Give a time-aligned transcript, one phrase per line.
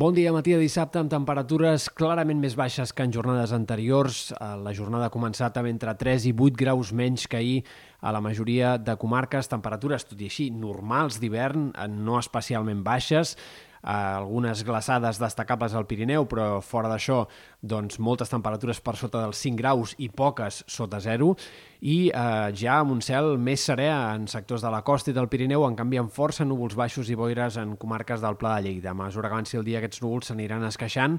[0.00, 4.30] Bon dia, matí de dissabte, amb temperatures clarament més baixes que en jornades anteriors.
[4.32, 7.58] Eh, la jornada ha començat amb entre 3 i 8 graus menys que ahir
[8.00, 9.50] a la majoria de comarques.
[9.52, 13.34] Temperatures, tot i així, normals d'hivern, eh, no especialment baixes
[13.82, 17.22] algunes glaçades destacables al Pirineu, però fora d'això,
[17.60, 21.34] doncs, moltes temperatures per sota dels 5 graus i poques sota zero,
[21.80, 25.30] i eh, ja amb un cel més serè en sectors de la costa i del
[25.32, 28.92] Pirineu, en canvi amb força núvols baixos i boires en comarques del Pla de Lleida.
[28.92, 31.16] A mesura que avanci el dia, aquests núvols s'aniran esqueixant,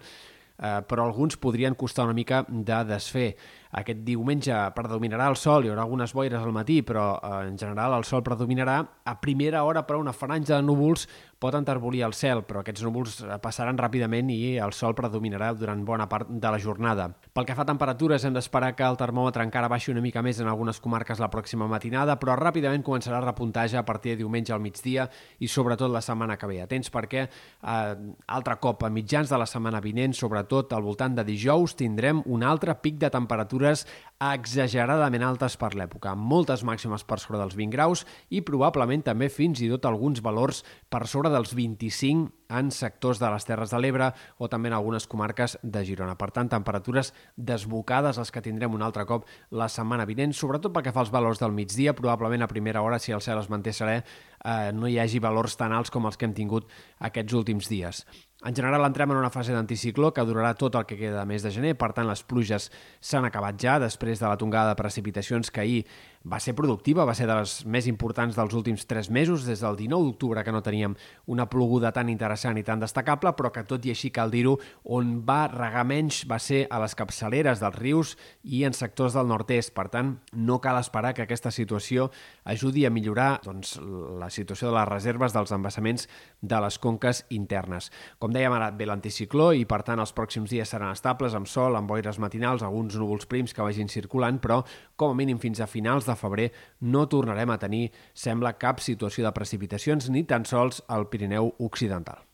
[0.62, 3.32] eh, però alguns podrien costar una mica de desfer.
[3.72, 7.96] Aquest diumenge predominarà el sol, hi haurà algunes boires al matí, però eh, en general
[7.96, 8.82] el sol predominarà.
[9.08, 11.08] A primera hora, però, una franja de núvols
[11.42, 15.86] pot enterbolir el cel, però aquests núvols eh, passaran ràpidament i el sol predominarà durant
[15.88, 17.08] bona part de la jornada.
[17.32, 20.42] Pel que fa a temperatures, hem d'esperar que el termòmetre encara baixi una mica més
[20.44, 24.22] en algunes comarques la pròxima matinada, però ràpidament començarà a repuntar ja a partir de
[24.26, 25.08] diumenge al migdia
[25.40, 26.60] i sobretot la setmana que ve.
[26.62, 27.96] Atents perquè, eh,
[28.28, 32.44] altre cop, a mitjans de la setmana vinent, sobretot al voltant de dijous, tindrem un
[32.44, 33.86] altre pic de temperatures temperatures
[34.22, 39.64] exageradament altes per l'època, moltes màximes per sobre dels 20 graus i probablement també fins
[39.66, 40.62] i tot alguns valors
[40.94, 45.08] per sobre dels 25 en sectors de les Terres de l'Ebre o també en algunes
[45.10, 46.18] comarques de Girona.
[46.20, 50.94] Per tant, temperatures desbocades les que tindrem un altre cop la setmana vinent, sobretot perquè
[50.94, 54.04] fa els valors del migdia, probablement a primera hora, si el cel es manté serè,
[54.44, 58.06] eh, no hi hagi valors tan alts com els que hem tingut aquests últims dies.
[58.42, 61.44] En general entrem en una fase d'anticicló que durarà tot el que queda de mes
[61.46, 65.52] de gener, per tant les pluges s'han acabat ja després de la tongada de precipitacions
[65.54, 65.84] que ahir
[66.26, 69.78] va ser productiva, va ser de les més importants dels últims tres mesos, des del
[69.78, 70.96] 19 d'octubre que no teníem
[71.30, 74.56] una ploguda tan interessant i tan destacable, però que tot i així cal dir-ho,
[74.90, 79.30] on va regar menys va ser a les capçaleres dels rius i en sectors del
[79.30, 79.76] nord-est.
[79.78, 82.10] Per tant, no cal esperar que aquesta situació
[82.42, 83.78] ajudi a millorar doncs,
[84.18, 86.08] la situació de les reserves dels embassaments
[86.42, 87.92] de les conques internes.
[88.20, 91.78] Com dèiem, ara ve l'anticicló i, per tant, els pròxims dies seran estables, amb sol,
[91.78, 94.62] amb boires matinals, alguns núvols prims que vagin circulant, però
[94.96, 96.50] com a mínim fins a finals de febrer
[96.82, 102.31] no tornarem a tenir, sembla, cap situació de precipitacions ni tan sols al Pirineu Occidental.